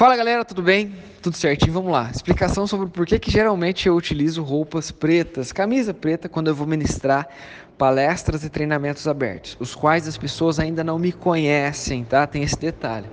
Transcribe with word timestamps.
Fala 0.00 0.16
galera, 0.16 0.46
tudo 0.46 0.62
bem? 0.62 0.94
Tudo 1.20 1.36
certinho? 1.36 1.74
Vamos 1.74 1.92
lá. 1.92 2.10
Explicação 2.10 2.66
sobre 2.66 2.88
por 2.88 3.04
que, 3.04 3.18
que 3.18 3.30
geralmente 3.30 3.86
eu 3.86 3.94
utilizo 3.94 4.42
roupas 4.42 4.90
pretas, 4.90 5.52
camisa 5.52 5.92
preta, 5.92 6.26
quando 6.26 6.48
eu 6.48 6.54
vou 6.54 6.66
ministrar 6.66 7.28
palestras 7.76 8.42
e 8.42 8.48
treinamentos 8.48 9.06
abertos, 9.06 9.58
os 9.60 9.74
quais 9.74 10.08
as 10.08 10.16
pessoas 10.16 10.58
ainda 10.58 10.82
não 10.82 10.98
me 10.98 11.12
conhecem, 11.12 12.02
tá? 12.02 12.26
Tem 12.26 12.42
esse 12.42 12.58
detalhe. 12.58 13.08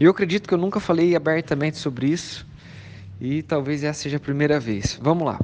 Eu 0.00 0.10
acredito 0.10 0.48
que 0.48 0.54
eu 0.54 0.58
nunca 0.58 0.80
falei 0.80 1.14
abertamente 1.14 1.78
sobre 1.78 2.08
isso 2.08 2.44
e 3.20 3.40
talvez 3.44 3.84
essa 3.84 4.02
seja 4.02 4.16
a 4.16 4.20
primeira 4.20 4.58
vez. 4.58 4.98
Vamos 5.00 5.24
lá. 5.24 5.38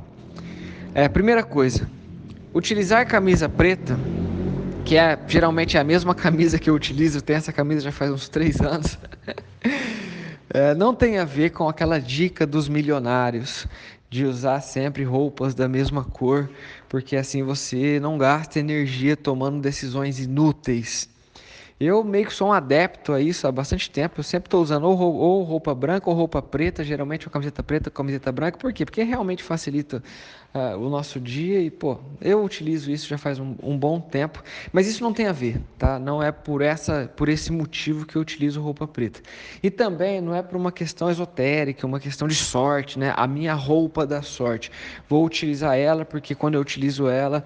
É, 0.93 1.09
primeira 1.09 1.45
coisa, 1.45 1.89
utilizar 2.53 3.07
camisa 3.07 3.49
preta, 3.49 3.97
que 4.85 4.97
é 4.97 5.17
geralmente 5.29 5.77
é 5.77 5.81
a 5.81 5.85
mesma 5.85 6.13
camisa 6.13 6.59
que 6.59 6.69
eu 6.69 6.75
utilizo, 6.75 7.19
eu 7.19 7.23
tenho 7.23 7.37
essa 7.37 7.53
camisa 7.53 7.83
já 7.83 7.93
faz 7.93 8.11
uns 8.11 8.29
três 8.29 8.61
anos. 8.61 8.99
É, 10.57 10.75
não 10.75 10.95
tem 10.95 11.19
a 11.19 11.25
ver 11.27 11.51
com 11.51 11.69
aquela 11.69 12.01
dica 12.01 12.47
dos 12.47 12.67
milionários 12.67 13.67
de 14.09 14.25
usar 14.25 14.63
sempre 14.63 15.05
roupas 15.05 15.55
da 15.55 15.69
mesma 15.69 16.03
cor, 16.03 16.49
porque 16.89 17.15
assim 17.15 17.43
você 17.43 18.01
não 18.01 18.17
gasta 18.17 18.59
energia 18.59 19.19
tomando 19.19 19.61
decisões 19.61 20.19
inúteis. 20.19 21.11
Eu 21.79 22.03
meio 22.03 22.25
que 22.25 22.33
sou 22.33 22.49
um 22.49 22.53
adepto 22.55 23.13
a 23.13 23.21
isso 23.21 23.47
há 23.47 23.53
bastante 23.53 23.91
tempo. 23.91 24.19
Eu 24.19 24.25
sempre 24.25 24.47
estou 24.47 24.63
usando 24.63 24.85
ou, 24.85 24.99
ou, 24.99 25.43
roupa 25.43 25.75
branca 25.75 26.09
ou 26.09 26.17
roupa 26.17 26.41
preta, 26.41 26.83
geralmente 26.83 27.27
uma 27.27 27.33
camiseta 27.33 27.63
preta, 27.63 27.91
camiseta 27.91 28.33
branca. 28.33 28.57
Por 28.57 28.73
quê? 28.73 28.87
Porque 28.87 29.03
realmente 29.03 29.43
facilita 29.43 30.03
uh, 30.55 30.79
o 30.79 30.89
nosso 30.89 31.21
dia 31.21 31.61
e, 31.61 31.71
pô, 31.71 31.99
eu 32.19 32.43
utilizo 32.43 32.91
isso 32.91 33.07
já 33.07 33.19
faz 33.19 33.39
um, 33.39 33.55
um, 33.63 33.77
bom 33.77 34.01
tempo. 34.01 34.43
Mas 34.73 34.87
isso 34.87 35.03
não 35.03 35.13
tem 35.13 35.27
a 35.27 35.33
ver, 35.33 35.61
tá? 35.77 35.99
Não 35.99 36.23
é 36.23 36.33
por, 36.33 36.63
essa, 36.63 37.13
por 37.15 37.29
esse 37.29 37.53
motivo 37.53 38.07
que 38.07 38.17
eu 38.17 38.23
utilizo 38.23 38.59
roupa 38.63 38.89
preta. 38.89 39.21
E 39.63 39.71
também 39.71 40.19
não 40.23 40.35
é 40.35 40.43
por 40.43 40.57
uma 40.57 40.73
questão 40.73 41.11
esotérica, 41.11 41.87
uma 41.87 42.01
questão 42.01 42.27
de 42.27 42.37
sorte, 42.37 42.99
né? 42.99 43.13
A 43.15 43.27
minha 43.27 43.53
roupa 43.53 44.07
da 44.07 44.23
sorte. 44.23 44.73
Vou 45.07 45.23
utilizar 45.27 45.77
ela 45.77 46.07
porque 46.07 46.35
quando 46.35 46.55
eu 46.55 46.61
utilizo 46.63 47.07
ela, 47.07 47.45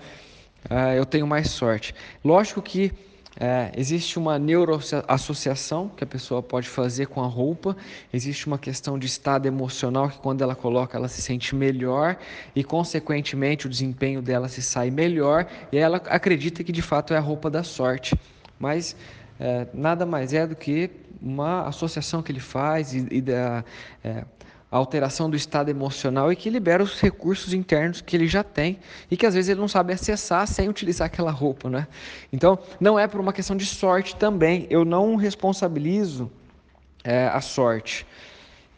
uh, 0.70 0.94
eu 0.96 1.04
tenho 1.04 1.26
mais 1.26 1.50
sorte. 1.50 1.92
Lógico 2.24 2.62
que 2.62 2.92
é, 3.38 3.70
existe 3.76 4.18
uma 4.18 4.38
neuroassociação 4.38 5.88
que 5.88 6.02
a 6.02 6.06
pessoa 6.06 6.42
pode 6.42 6.68
fazer 6.68 7.06
com 7.06 7.22
a 7.22 7.26
roupa, 7.26 7.76
existe 8.12 8.46
uma 8.46 8.58
questão 8.58 8.98
de 8.98 9.06
estado 9.06 9.46
emocional 9.46 10.08
que 10.08 10.18
quando 10.18 10.42
ela 10.42 10.54
coloca 10.54 10.96
ela 10.98 11.08
se 11.08 11.22
sente 11.22 11.54
melhor 11.54 12.16
e 12.56 12.64
consequentemente 12.64 13.66
o 13.66 13.70
desempenho 13.70 14.20
dela 14.20 14.48
se 14.48 14.60
sai 14.60 14.90
melhor 14.90 15.46
e 15.70 15.78
ela 15.78 15.98
acredita 15.98 16.64
que 16.64 16.72
de 16.72 16.82
fato 16.82 17.14
é 17.14 17.16
a 17.16 17.20
roupa 17.20 17.48
da 17.48 17.62
sorte. 17.62 18.18
Mas 18.58 18.96
é, 19.38 19.66
nada 19.72 20.04
mais 20.04 20.34
é 20.34 20.46
do 20.46 20.56
que 20.56 20.90
uma 21.22 21.68
associação 21.68 22.22
que 22.22 22.32
ele 22.32 22.40
faz 22.40 22.92
e, 22.92 23.06
e 23.10 23.20
da, 23.20 23.64
é, 24.02 24.24
a 24.70 24.76
alteração 24.76 25.28
do 25.28 25.36
estado 25.36 25.68
emocional 25.68 26.32
e 26.32 26.36
que 26.36 26.48
libera 26.48 26.82
os 26.82 27.00
recursos 27.00 27.52
internos 27.52 28.00
que 28.00 28.16
ele 28.16 28.28
já 28.28 28.44
tem 28.44 28.78
e 29.10 29.16
que 29.16 29.26
às 29.26 29.34
vezes 29.34 29.48
ele 29.48 29.60
não 29.60 29.66
sabe 29.66 29.92
acessar 29.92 30.46
sem 30.46 30.68
utilizar 30.68 31.06
aquela 31.06 31.32
roupa, 31.32 31.68
né? 31.68 31.88
Então, 32.32 32.58
não 32.78 32.98
é 32.98 33.08
por 33.08 33.20
uma 33.20 33.32
questão 33.32 33.56
de 33.56 33.66
sorte 33.66 34.14
também. 34.14 34.66
Eu 34.70 34.84
não 34.84 35.16
responsabilizo 35.16 36.30
é, 37.02 37.26
a 37.26 37.40
sorte. 37.40 38.06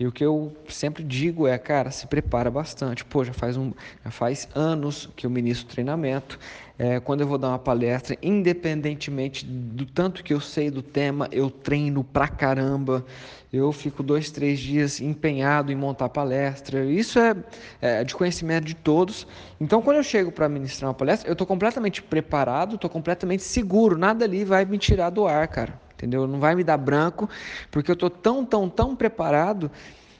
E 0.02 0.06
o 0.08 0.10
que 0.10 0.24
eu 0.24 0.52
sempre 0.68 1.04
digo 1.04 1.46
é, 1.46 1.56
cara, 1.56 1.92
se 1.92 2.08
prepara 2.08 2.50
bastante. 2.50 3.04
Pô, 3.04 3.22
já 3.22 3.32
faz, 3.32 3.56
um, 3.56 3.72
já 4.04 4.10
faz 4.10 4.48
anos 4.52 5.08
que 5.14 5.24
eu 5.24 5.30
ministro 5.30 5.72
treinamento. 5.72 6.40
É, 6.76 6.98
quando 6.98 7.20
eu 7.20 7.26
vou 7.28 7.38
dar 7.38 7.50
uma 7.50 7.58
palestra, 7.60 8.18
independentemente 8.20 9.46
do 9.46 9.86
tanto 9.86 10.24
que 10.24 10.34
eu 10.34 10.40
sei 10.40 10.72
do 10.72 10.82
tema, 10.82 11.28
eu 11.30 11.48
treino 11.48 12.02
pra 12.02 12.26
caramba. 12.26 13.06
Eu 13.52 13.70
fico 13.70 14.02
dois, 14.02 14.28
três 14.32 14.58
dias 14.58 15.00
empenhado 15.00 15.70
em 15.70 15.76
montar 15.76 16.08
palestra. 16.08 16.84
Isso 16.84 17.20
é, 17.20 17.36
é 17.80 18.02
de 18.02 18.12
conhecimento 18.16 18.64
de 18.64 18.74
todos. 18.74 19.24
Então, 19.60 19.80
quando 19.80 19.98
eu 19.98 20.02
chego 20.02 20.32
para 20.32 20.48
ministrar 20.48 20.88
uma 20.88 20.94
palestra, 20.94 21.30
eu 21.30 21.34
estou 21.34 21.46
completamente 21.46 22.02
preparado, 22.02 22.74
estou 22.74 22.90
completamente 22.90 23.44
seguro. 23.44 23.96
Nada 23.96 24.24
ali 24.24 24.44
vai 24.44 24.64
me 24.64 24.78
tirar 24.78 25.10
do 25.10 25.28
ar, 25.28 25.46
cara 25.46 25.81
entendeu? 26.02 26.26
Não 26.26 26.40
vai 26.40 26.56
me 26.56 26.64
dar 26.64 26.76
branco, 26.76 27.30
porque 27.70 27.90
eu 27.90 27.94
estou 27.94 28.10
tão, 28.10 28.44
tão, 28.44 28.68
tão 28.68 28.96
preparado 28.96 29.70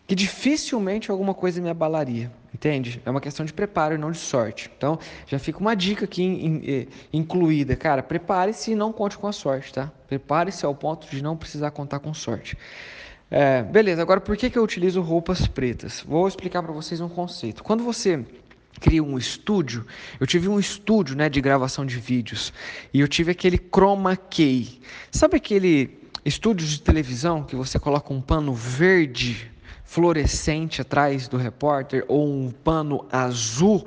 que 0.07 0.15
dificilmente 0.15 1.11
alguma 1.11 1.35
coisa 1.35 1.61
me 1.61 1.69
abalaria, 1.69 2.31
entende? 2.55 3.01
É 3.05 3.11
uma 3.11 3.21
questão 3.21 3.45
de 3.45 3.53
preparo 3.53 3.95
e 3.95 3.99
não 3.99 4.11
de 4.11 4.19
sorte. 4.19 4.71
Então, 4.77 4.99
já 5.27 5.39
fica 5.39 5.59
uma 5.59 5.75
dica 5.75 6.05
aqui 6.05 6.23
in, 6.23 6.45
in, 6.45 6.63
eh, 6.67 6.87
incluída, 7.13 7.75
cara, 7.77 8.03
prepare-se 8.03 8.73
e 8.73 8.75
não 8.75 8.93
conte 8.93 9.17
com 9.17 9.27
a 9.27 9.33
sorte, 9.33 9.73
tá? 9.73 9.91
Prepare-se 10.09 10.65
ao 10.65 10.75
ponto 10.75 11.09
de 11.09 11.23
não 11.23 11.37
precisar 11.37 11.71
contar 11.71 11.99
com 11.99 12.13
sorte. 12.13 12.57
É, 13.35 13.63
beleza, 13.63 14.03
agora 14.03 14.21
por 14.21 14.37
que, 14.37 14.51
que 14.51 14.59
eu 14.59 14.63
utilizo 14.63 15.01
roupas 15.01 15.47
pretas? 15.47 16.05
Vou 16.07 16.29
explicar 16.29 16.63
para 16.63 16.73
vocês 16.73 17.01
um 17.01 17.09
conceito. 17.09 17.65
Quando 17.65 17.83
você 17.83 18.23
cria 18.83 19.03
um 19.03 19.17
estúdio. 19.17 19.87
Eu 20.19 20.27
tive 20.27 20.49
um 20.49 20.59
estúdio, 20.59 21.17
né, 21.17 21.29
de 21.29 21.41
gravação 21.41 21.87
de 21.87 21.99
vídeos 21.99 22.53
e 22.93 22.99
eu 23.01 23.07
tive 23.07 23.31
aquele 23.31 23.57
chroma 23.57 24.17
key. 24.17 24.81
Sabe 25.11 25.37
aquele 25.37 26.03
estúdio 26.25 26.67
de 26.67 26.81
televisão 26.81 27.45
que 27.45 27.55
você 27.55 27.79
coloca 27.79 28.13
um 28.13 28.21
pano 28.21 28.53
verde 28.53 29.51
fluorescente 29.85 30.81
atrás 30.81 31.29
do 31.29 31.37
repórter 31.37 32.05
ou 32.09 32.27
um 32.27 32.51
pano 32.51 33.07
azul 33.13 33.87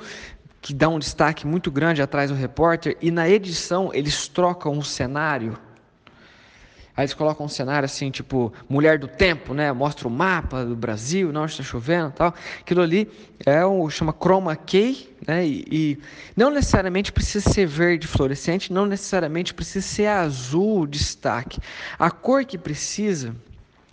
que 0.61 0.73
dá 0.73 0.87
um 0.87 0.97
destaque 0.97 1.45
muito 1.45 1.69
grande 1.69 2.01
atrás 2.01 2.29
do 2.31 2.35
repórter 2.35 2.97
e 3.01 3.11
na 3.11 3.29
edição 3.29 3.91
eles 3.93 4.27
trocam 4.27 4.77
o 4.77 4.83
cenário? 4.83 5.57
Aí 6.97 7.03
eles 7.03 7.13
colocam 7.13 7.45
um 7.45 7.49
cenário 7.49 7.85
assim, 7.85 8.09
tipo, 8.09 8.53
mulher 8.69 8.97
do 8.97 9.07
tempo, 9.07 9.53
né? 9.53 9.71
Mostra 9.73 10.07
o 10.07 10.11
mapa 10.11 10.63
do 10.63 10.77
Brasil, 10.77 11.31
não 11.31 11.43
está 11.43 11.61
chovendo 11.61 12.11
tal. 12.11 12.33
Aquilo 12.61 12.81
ali 12.81 13.11
é 13.45 13.65
o 13.65 13.89
chama 13.89 14.13
chroma 14.13 14.55
key, 14.55 15.09
né? 15.27 15.45
E, 15.45 15.65
e, 15.69 15.99
não 16.37 16.49
necessariamente 16.49 17.11
precisa 17.11 17.49
ser 17.49 17.67
verde 17.67 18.07
fluorescente, 18.07 18.71
não 18.71 18.85
necessariamente 18.85 19.53
precisa 19.53 19.85
ser 19.85 20.07
azul 20.07 20.87
destaque. 20.87 21.59
A 21.99 22.09
cor 22.09 22.45
que 22.45 22.57
precisa 22.57 23.35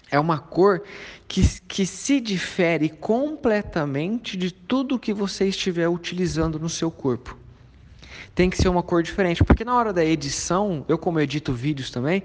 é 0.09 0.21
uma 0.21 0.39
cor 0.39 0.85
que, 1.27 1.43
que 1.67 1.85
se 1.85 2.21
difere 2.21 2.89
completamente 2.89 4.37
de 4.37 4.53
tudo 4.53 4.99
que 4.99 5.13
você 5.13 5.49
estiver 5.49 5.89
utilizando 5.89 6.57
no 6.57 6.69
seu 6.69 6.91
corpo. 6.91 7.37
Tem 8.35 8.49
que 8.49 8.57
ser 8.57 8.69
uma 8.69 8.83
cor 8.83 9.03
diferente, 9.03 9.43
porque 9.43 9.65
na 9.65 9.75
hora 9.75 9.93
da 9.93 10.05
edição, 10.05 10.85
eu 10.89 10.97
como 10.97 11.19
edito 11.19 11.53
vídeos 11.53 11.91
também, 11.91 12.23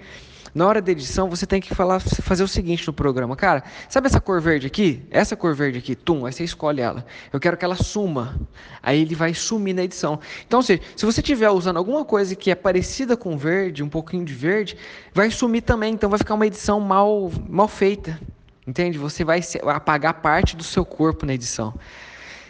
na 0.57 0.66
hora 0.66 0.81
da 0.81 0.91
edição, 0.91 1.29
você 1.29 1.45
tem 1.45 1.62
que 1.62 1.75
falar, 1.75 2.00
fazer 2.00 2.44
o 2.44 2.47
seguinte 2.47 2.88
no 2.88 2.91
programa. 2.91 3.35
Cara, 3.35 3.63
sabe 3.88 4.07
essa 4.07 4.19
cor 4.19 4.41
verde 4.41 4.66
aqui? 4.66 5.06
Essa 5.12 5.35
cor 5.35 5.53
verde 5.53 5.78
aqui, 5.78 5.95
tum, 5.95 6.25
aí 6.25 6.34
você 6.34 6.44
escolhe 6.44 6.81
ela. 6.81 7.06
Eu 7.31 7.40
quero 7.40 7.56
que 7.56 7.63
ela 7.63 7.75
suma. 7.75 8.35
Aí 8.81 9.00
ele 9.00 9.13
vai 9.13 9.35
sumir 9.35 9.75
na 9.75 9.84
edição. 9.84 10.19
Então, 10.47 10.63
se, 10.63 10.81
se 10.96 11.06
você 11.06 11.22
estiver 11.22 11.51
usando 11.51 11.78
alguma 11.78 12.03
coisa 12.03 12.35
que 12.35 12.50
é 12.50 12.56
parecida 12.56 13.16
com 13.16 13.38
verde, 13.38 13.84
um 13.84 13.88
pouquinho 13.88 14.25
de 14.25 14.34
verde, 14.34 14.75
vai 15.13 15.29
sumir 15.29 15.62
também. 15.62 15.94
Então 15.94 16.09
vai 16.09 16.17
ficar 16.17 16.34
uma 16.34 16.47
edição 16.47 16.79
mal, 16.79 17.31
mal 17.47 17.67
feita. 17.67 18.19
Entende? 18.66 18.97
Você 18.97 19.23
vai 19.23 19.40
apagar 19.67 20.16
parte 20.16 20.57
do 20.57 20.63
seu 20.63 20.84
corpo 20.84 21.23
na 21.23 21.35
edição. 21.35 21.72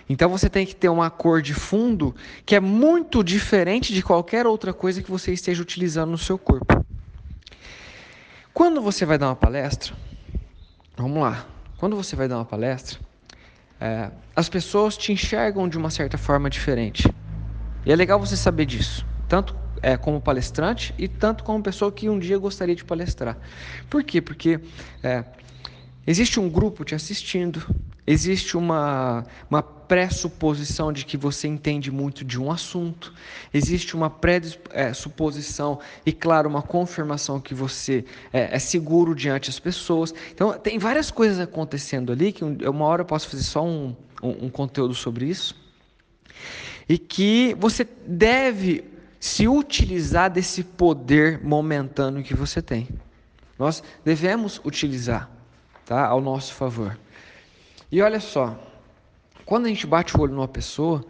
Então 0.07 0.29
você 0.29 0.49
tem 0.49 0.65
que 0.65 0.73
ter 0.73 0.87
uma 0.87 1.09
cor 1.09 1.41
de 1.41 1.53
fundo 1.53 2.15
que 2.45 2.55
é 2.55 2.61
muito 2.61 3.21
diferente 3.21 3.93
de 3.93 4.01
qualquer 4.01 4.47
outra 4.47 4.71
coisa 4.71 5.03
que 5.03 5.11
você 5.11 5.33
esteja 5.33 5.61
utilizando 5.61 6.11
no 6.11 6.17
seu 6.17 6.37
corpo. 6.37 6.86
Quando 8.57 8.81
você 8.81 9.05
vai 9.05 9.19
dar 9.19 9.27
uma 9.27 9.35
palestra, 9.35 9.93
vamos 10.97 11.21
lá, 11.21 11.45
quando 11.77 11.95
você 11.95 12.15
vai 12.15 12.27
dar 12.27 12.37
uma 12.37 12.43
palestra, 12.43 12.97
é, 13.79 14.09
as 14.35 14.49
pessoas 14.49 14.97
te 14.97 15.11
enxergam 15.11 15.69
de 15.69 15.77
uma 15.77 15.91
certa 15.91 16.17
forma 16.17 16.49
diferente. 16.49 17.07
E 17.85 17.91
é 17.91 17.95
legal 17.95 18.19
você 18.19 18.35
saber 18.35 18.65
disso, 18.65 19.05
tanto 19.27 19.55
é, 19.79 19.95
como 19.95 20.19
palestrante 20.19 20.91
e 20.97 21.07
tanto 21.07 21.43
como 21.43 21.61
pessoa 21.61 21.91
que 21.91 22.09
um 22.09 22.17
dia 22.17 22.39
gostaria 22.39 22.75
de 22.75 22.83
palestrar. 22.83 23.37
Por 23.91 24.03
quê? 24.03 24.23
Porque 24.23 24.59
é, 25.03 25.23
existe 26.07 26.39
um 26.39 26.49
grupo 26.49 26.83
te 26.83 26.95
assistindo, 26.95 27.63
Existe 28.09 28.55
uma, 28.55 29.25
uma 29.49 29.61
pressuposição 29.61 30.93
de 30.93 31.03
que 31.03 31.17
você 31.17 31.45
entende 31.45 31.91
muito 31.91 32.23
de 32.23 32.41
um 32.41 32.49
assunto, 32.49 33.13
existe 33.53 33.97
uma 33.97 34.09
pressuposição 34.09 35.81
e, 36.05 36.13
claro, 36.13 36.47
uma 36.47 36.61
confirmação 36.61 37.37
que 37.41 37.53
você 37.53 38.05
é, 38.31 38.55
é, 38.55 38.59
seguro 38.59 39.13
diante 39.13 39.49
das 39.49 39.59
pessoas. 39.59 40.13
Então, 40.33 40.53
tem 40.53 40.79
várias 40.79 41.11
coisas 41.11 41.37
acontecendo 41.37 42.13
ali 42.13 42.31
que 42.31 42.45
uma 42.45 42.85
hora 42.85 43.01
eu 43.01 43.05
posso 43.05 43.27
fazer 43.27 43.43
só 43.43 43.65
um, 43.65 43.93
um, 44.23 44.45
um 44.45 44.49
conteúdo 44.49 44.95
sobre 44.95 45.25
isso, 45.25 45.53
e 46.87 46.97
que 46.97 47.57
você 47.59 47.85
deve 48.07 48.85
se 49.19 49.49
utilizar 49.49 50.31
desse 50.31 50.63
poder 50.63 51.43
momentâneo 51.43 52.23
que 52.23 52.33
você 52.33 52.61
tem. 52.61 52.87
Nós 53.59 53.83
devemos 54.05 54.61
utilizar 54.63 55.36
tá, 55.87 56.05
ao 56.05 56.21
nosso 56.21 56.53
favor. 56.53 56.97
E 57.91 58.01
olha 58.01 58.19
só, 58.19 58.59
quando 59.45 59.65
a 59.65 59.69
gente 59.69 59.87
bate 59.87 60.15
o 60.15 60.21
olho 60.21 60.33
numa 60.33 60.47
pessoa, 60.47 61.03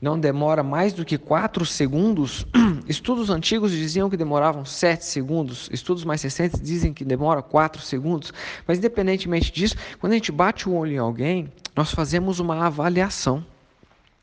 não 0.00 0.18
demora 0.18 0.62
mais 0.62 0.94
do 0.94 1.04
que 1.04 1.18
4 1.18 1.64
segundos. 1.66 2.46
Estudos 2.88 3.28
antigos 3.28 3.70
diziam 3.70 4.08
que 4.08 4.16
demoravam 4.16 4.64
7 4.64 5.04
segundos, 5.04 5.68
estudos 5.72 6.04
mais 6.04 6.22
recentes 6.22 6.60
dizem 6.60 6.94
que 6.94 7.04
demora 7.04 7.42
4 7.42 7.82
segundos. 7.82 8.32
Mas, 8.66 8.78
independentemente 8.78 9.52
disso, 9.52 9.76
quando 10.00 10.12
a 10.12 10.16
gente 10.16 10.32
bate 10.32 10.68
o 10.68 10.74
olho 10.74 10.92
em 10.92 10.98
alguém, 10.98 11.52
nós 11.74 11.90
fazemos 11.90 12.40
uma 12.40 12.66
avaliação. 12.66 13.44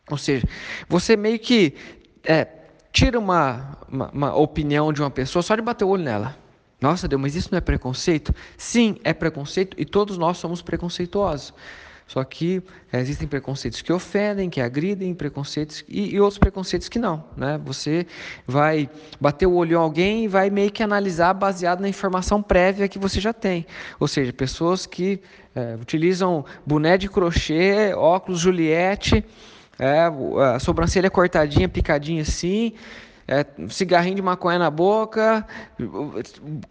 Ou 0.09 0.17
seja, 0.17 0.47
você 0.89 1.15
meio 1.15 1.39
que 1.39 1.75
é, 2.23 2.47
tira 2.91 3.19
uma, 3.19 3.77
uma, 3.87 4.09
uma 4.11 4.35
opinião 4.35 4.91
de 4.91 5.01
uma 5.01 5.11
pessoa 5.11 5.43
só 5.43 5.55
de 5.55 5.61
bater 5.61 5.85
o 5.85 5.89
olho 5.89 6.03
nela. 6.03 6.42
Nossa, 6.83 7.07
Deus, 7.07 7.21
mas 7.21 7.33
isso 7.33 7.47
não 7.49 7.57
é 7.57 7.61
preconceito? 7.61 8.35
Sim, 8.57 8.97
é 9.05 9.13
preconceito 9.13 9.73
e 9.79 9.85
todos 9.85 10.17
nós 10.17 10.37
somos 10.37 10.61
preconceituosos. 10.61 11.53
Só 12.05 12.21
que 12.25 12.61
é, 12.91 12.99
existem 12.99 13.25
preconceitos 13.25 13.81
que 13.81 13.93
ofendem, 13.93 14.49
que 14.49 14.59
agridem, 14.59 15.13
preconceitos 15.13 15.85
e, 15.87 16.13
e, 16.13 16.19
outros 16.19 16.37
preconceitos 16.37 16.89
que 16.89 16.99
não. 16.99 17.23
Né? 17.37 17.57
Você 17.63 18.05
vai 18.45 18.89
bater 19.17 19.45
o 19.45 19.53
olho 19.53 19.71
em 19.71 19.77
alguém 19.77 20.25
e 20.25 20.27
vai 20.27 20.49
meio 20.49 20.69
que 20.69 20.83
analisar 20.83 21.33
baseado 21.33 21.79
na 21.79 21.87
informação 21.87 22.43
prévia 22.43 22.89
que 22.89 22.99
você 22.99 23.21
já 23.21 23.31
tem. 23.31 23.65
Ou 23.97 24.07
seja, 24.09 24.33
pessoas 24.33 24.85
que 24.85 25.21
é, 25.55 25.77
utilizam 25.81 26.43
boné 26.65 26.97
de 26.97 27.07
crochê, 27.07 27.93
óculos 27.95 28.41
Juliette, 28.41 29.23
é, 29.79 30.11
a 30.53 30.59
sobrancelha 30.59 31.09
cortadinha, 31.09 31.69
picadinha 31.69 32.23
assim, 32.23 32.73
é, 33.27 33.45
cigarrinho 33.69 34.15
de 34.15 34.21
maconha 34.21 34.59
na 34.59 34.69
boca, 34.69 35.45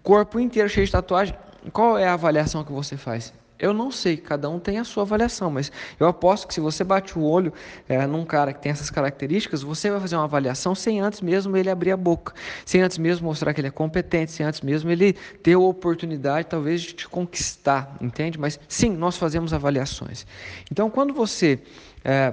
corpo 0.02 0.38
inteiro 0.38 0.69
cheio 0.69 0.87
de 0.87 0.93
tatuagem. 0.93 1.34
Qual 1.72 1.96
é 1.99 2.06
a 2.06 2.14
avaliação 2.14 2.64
que 2.64 2.72
você 2.72 2.96
faz? 2.96 3.32
Eu 3.62 3.72
não 3.72 3.93
sei, 3.93 4.16
cada 4.16 4.50
um 4.50 4.58
tem 4.58 4.81
a 4.81 4.84
sua 4.84 5.04
avaliação, 5.04 5.49
mas 5.49 5.70
eu 6.00 6.08
aposto 6.08 6.49
que 6.49 6.54
se 6.54 6.58
você 6.58 6.82
bate 6.82 7.16
o 7.16 7.22
olho 7.22 7.52
é, 7.88 8.04
num 8.08 8.25
cara 8.25 8.52
que 8.52 8.60
tem 8.60 8.72
essas 8.72 8.90
características, 8.90 9.62
você 9.62 9.88
vai 9.88 10.00
fazer 10.00 10.16
uma 10.16 10.25
avaliação 10.25 10.75
sem 10.75 11.00
antes 11.00 11.20
mesmo 11.20 11.56
ele 11.56 11.70
abrir 11.70 11.93
a 11.93 11.96
boca, 11.96 12.34
sem 12.66 12.82
antes 12.82 12.98
mesmo 12.98 13.28
mostrar 13.28 13.55
que 13.55 13.60
ele 13.60 13.69
é 13.69 13.70
competente, 13.70 14.32
sem 14.32 14.44
antes 14.44 14.62
mesmo 14.62 14.90
ele 14.90 15.12
ter 15.44 15.52
a 15.52 15.60
oportunidade, 15.60 16.48
talvez, 16.48 16.81
de 16.81 16.93
te 16.93 17.08
conquistar, 17.08 17.96
entende? 18.00 18.37
Mas 18.37 18.58
sim, 18.66 18.90
nós 18.90 19.16
fazemos 19.16 19.52
avaliações. 19.52 20.26
Então, 20.69 20.90
quando 20.90 21.14
você 21.14 21.60
é, 22.05 22.32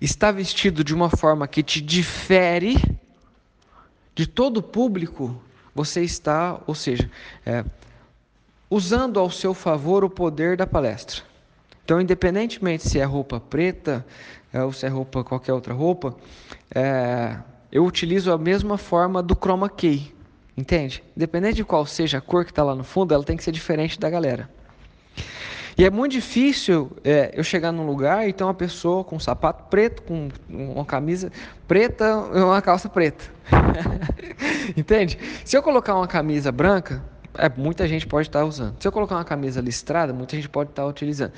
está 0.00 0.30
vestido 0.30 0.82
de 0.84 0.94
uma 0.94 1.10
forma 1.10 1.46
que 1.46 1.62
te 1.62 1.80
difere 1.80 2.76
de 4.14 4.26
todo 4.26 4.58
o 4.58 4.62
público, 4.62 5.40
você 5.74 6.02
está, 6.02 6.58
ou 6.66 6.74
seja, 6.74 7.10
é, 7.44 7.64
usando 8.70 9.20
ao 9.20 9.30
seu 9.30 9.52
favor 9.52 10.04
o 10.04 10.10
poder 10.10 10.56
da 10.56 10.66
palestra. 10.66 11.22
Então, 11.84 12.00
independentemente 12.00 12.88
se 12.88 12.98
é 12.98 13.04
roupa 13.04 13.38
preta 13.38 14.04
é, 14.52 14.62
ou 14.62 14.72
se 14.72 14.86
é 14.86 14.88
roupa 14.88 15.22
qualquer 15.22 15.52
outra 15.52 15.74
roupa, 15.74 16.16
é, 16.74 17.36
eu 17.70 17.84
utilizo 17.84 18.32
a 18.32 18.38
mesma 18.38 18.78
forma 18.78 19.22
do 19.22 19.36
chroma 19.36 19.68
key, 19.68 20.12
entende? 20.56 21.04
Independente 21.16 21.56
de 21.56 21.64
qual 21.64 21.84
seja 21.84 22.18
a 22.18 22.20
cor 22.20 22.44
que 22.44 22.50
está 22.50 22.64
lá 22.64 22.74
no 22.74 22.82
fundo, 22.82 23.12
ela 23.12 23.22
tem 23.22 23.36
que 23.36 23.44
ser 23.44 23.52
diferente 23.52 24.00
da 24.00 24.08
galera. 24.08 24.48
E 25.78 25.84
é 25.84 25.90
muito 25.90 26.12
difícil 26.12 26.90
é, 27.04 27.32
eu 27.34 27.44
chegar 27.44 27.70
num 27.70 27.84
lugar 27.84 28.26
e 28.26 28.32
ter 28.32 28.42
uma 28.42 28.54
pessoa 28.54 29.04
com 29.04 29.16
um 29.16 29.20
sapato 29.20 29.64
preto, 29.64 30.02
com 30.02 30.28
uma 30.48 30.86
camisa 30.86 31.30
preta 31.68 32.04
e 32.34 32.38
uma 32.38 32.62
calça 32.62 32.88
preta. 32.88 33.24
Entende? 34.74 35.18
Se 35.44 35.54
eu 35.54 35.62
colocar 35.62 35.94
uma 35.94 36.06
camisa 36.06 36.50
branca, 36.50 37.04
é, 37.34 37.50
muita 37.54 37.86
gente 37.86 38.06
pode 38.06 38.28
estar 38.28 38.42
usando. 38.44 38.74
Se 38.80 38.88
eu 38.88 38.92
colocar 38.92 39.16
uma 39.16 39.24
camisa 39.24 39.60
listrada, 39.60 40.14
muita 40.14 40.34
gente 40.34 40.48
pode 40.48 40.70
estar 40.70 40.86
utilizando. 40.86 41.32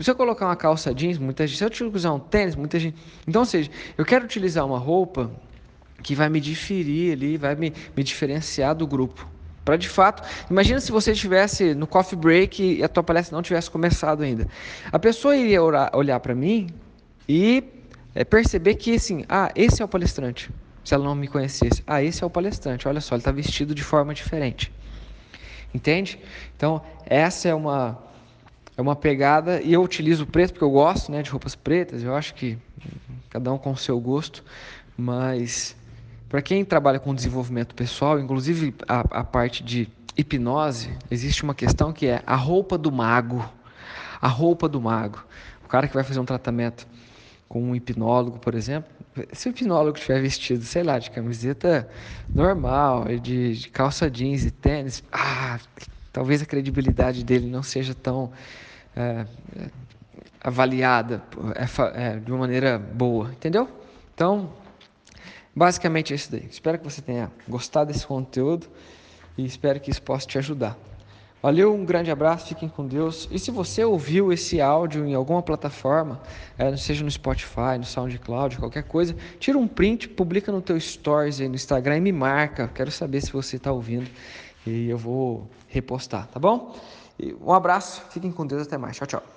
Se 0.00 0.10
eu 0.10 0.14
colocar 0.14 0.44
uma 0.44 0.56
calça 0.56 0.92
jeans, 0.92 1.16
muita 1.16 1.46
gente. 1.46 1.56
Se 1.56 1.64
eu 1.64 1.68
utilizar 1.68 2.14
um 2.14 2.20
tênis, 2.20 2.54
muita 2.54 2.78
gente. 2.78 2.96
Então, 3.26 3.40
ou 3.40 3.46
seja, 3.46 3.70
eu 3.96 4.04
quero 4.04 4.26
utilizar 4.26 4.66
uma 4.66 4.78
roupa 4.78 5.30
que 6.02 6.14
vai 6.14 6.28
me 6.28 6.40
diferir 6.40 7.14
ali, 7.14 7.38
vai 7.38 7.54
me, 7.54 7.72
me 7.96 8.04
diferenciar 8.04 8.74
do 8.74 8.86
grupo. 8.86 9.37
Para 9.68 9.76
de 9.76 9.86
fato, 9.86 10.22
imagina 10.50 10.80
se 10.80 10.90
você 10.90 11.12
estivesse 11.12 11.74
no 11.74 11.86
coffee 11.86 12.18
break 12.18 12.78
e 12.78 12.82
a 12.82 12.88
tua 12.88 13.02
palestra 13.02 13.36
não 13.36 13.42
tivesse 13.42 13.70
começado 13.70 14.22
ainda. 14.22 14.48
A 14.90 14.98
pessoa 14.98 15.36
iria 15.36 15.62
orar, 15.62 15.90
olhar 15.94 16.18
para 16.20 16.34
mim 16.34 16.70
e 17.28 17.62
é, 18.14 18.24
perceber 18.24 18.76
que 18.76 18.94
assim, 18.94 19.26
ah, 19.28 19.52
esse 19.54 19.82
é 19.82 19.84
o 19.84 19.88
palestrante. 19.88 20.50
Se 20.82 20.94
ela 20.94 21.04
não 21.04 21.14
me 21.14 21.28
conhecesse, 21.28 21.84
ah, 21.86 22.02
esse 22.02 22.24
é 22.24 22.26
o 22.26 22.30
palestrante. 22.30 22.88
Olha 22.88 22.98
só, 23.02 23.14
ele 23.14 23.20
está 23.20 23.30
vestido 23.30 23.74
de 23.74 23.84
forma 23.84 24.14
diferente. 24.14 24.72
Entende? 25.74 26.18
Então, 26.56 26.80
essa 27.04 27.46
é 27.46 27.54
uma 27.54 27.98
é 28.74 28.80
uma 28.80 28.96
pegada 28.96 29.60
e 29.60 29.74
eu 29.74 29.82
utilizo 29.82 30.26
preto 30.26 30.52
porque 30.52 30.64
eu 30.64 30.70
gosto, 30.70 31.12
né, 31.12 31.22
de 31.22 31.28
roupas 31.28 31.54
pretas. 31.54 32.02
Eu 32.02 32.14
acho 32.14 32.34
que 32.34 32.56
cada 33.28 33.52
um 33.52 33.58
com 33.58 33.72
o 33.72 33.76
seu 33.76 34.00
gosto, 34.00 34.42
mas 34.96 35.76
para 36.28 36.42
quem 36.42 36.64
trabalha 36.64 36.98
com 36.98 37.14
desenvolvimento 37.14 37.74
pessoal, 37.74 38.18
inclusive 38.20 38.74
a, 38.86 39.00
a 39.20 39.24
parte 39.24 39.62
de 39.62 39.88
hipnose, 40.16 40.90
existe 41.10 41.42
uma 41.42 41.54
questão 41.54 41.92
que 41.92 42.06
é 42.06 42.22
a 42.26 42.36
roupa 42.36 42.76
do 42.76 42.92
mago. 42.92 43.48
A 44.20 44.28
roupa 44.28 44.68
do 44.68 44.80
mago. 44.80 45.24
O 45.64 45.68
cara 45.68 45.86
que 45.86 45.94
vai 45.94 46.02
fazer 46.02 46.20
um 46.20 46.24
tratamento 46.24 46.86
com 47.48 47.62
um 47.62 47.74
hipnólogo, 47.74 48.38
por 48.38 48.54
exemplo, 48.54 48.90
se 49.32 49.48
o 49.48 49.50
hipnólogo 49.50 49.96
estiver 49.96 50.20
vestido, 50.20 50.62
sei 50.64 50.82
lá, 50.82 50.98
de 50.98 51.10
camiseta 51.10 51.88
normal, 52.28 53.06
de, 53.22 53.54
de 53.54 53.70
calça 53.70 54.10
jeans 54.10 54.44
e 54.44 54.50
tênis, 54.50 55.02
ah, 55.10 55.58
talvez 56.12 56.42
a 56.42 56.46
credibilidade 56.46 57.24
dele 57.24 57.48
não 57.48 57.62
seja 57.62 57.94
tão 57.94 58.30
é, 58.94 59.24
avaliada 60.42 61.22
é, 61.54 62.02
é, 62.02 62.16
de 62.16 62.30
uma 62.30 62.40
maneira 62.40 62.78
boa, 62.78 63.30
entendeu? 63.30 63.68
Então, 64.14 64.50
Basicamente 65.58 66.12
é 66.12 66.16
isso 66.16 66.30
daí. 66.30 66.46
Espero 66.48 66.78
que 66.78 66.84
você 66.84 67.02
tenha 67.02 67.32
gostado 67.48 67.92
desse 67.92 68.06
conteúdo 68.06 68.68
e 69.36 69.44
espero 69.44 69.80
que 69.80 69.90
isso 69.90 70.00
possa 70.00 70.24
te 70.24 70.38
ajudar. 70.38 70.78
Valeu, 71.42 71.74
um 71.74 71.84
grande 71.84 72.12
abraço, 72.12 72.46
fiquem 72.46 72.68
com 72.68 72.86
Deus. 72.86 73.28
E 73.28 73.40
se 73.40 73.50
você 73.50 73.84
ouviu 73.84 74.32
esse 74.32 74.60
áudio 74.60 75.04
em 75.04 75.14
alguma 75.14 75.42
plataforma, 75.42 76.20
é, 76.56 76.76
seja 76.76 77.02
no 77.02 77.10
Spotify, 77.10 77.76
no 77.76 77.84
SoundCloud, 77.84 78.56
qualquer 78.56 78.84
coisa, 78.84 79.16
tira 79.40 79.58
um 79.58 79.66
print, 79.66 80.08
publica 80.08 80.52
no 80.52 80.62
teu 80.62 80.78
stories 80.78 81.40
aí 81.40 81.48
no 81.48 81.56
Instagram 81.56 81.96
e 81.96 82.00
me 82.02 82.12
marca. 82.12 82.68
Quero 82.72 82.92
saber 82.92 83.20
se 83.20 83.32
você 83.32 83.56
está 83.56 83.72
ouvindo 83.72 84.08
e 84.64 84.88
eu 84.88 84.96
vou 84.96 85.50
repostar, 85.66 86.28
tá 86.28 86.38
bom? 86.38 86.76
Um 87.44 87.52
abraço, 87.52 88.00
fiquem 88.10 88.30
com 88.30 88.46
Deus, 88.46 88.62
até 88.62 88.78
mais. 88.78 88.96
Tchau, 88.96 89.08
tchau. 89.08 89.28